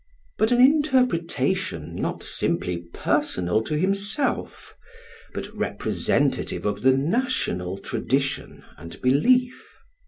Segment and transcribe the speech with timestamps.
[0.39, 4.73] But an interpretation not simply personal to himself,
[5.31, 9.83] but representative of the national tradition and belief.